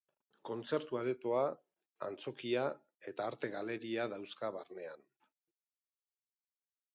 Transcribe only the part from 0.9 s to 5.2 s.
aretoa, antzokia eta arte galeria dauzka barnean.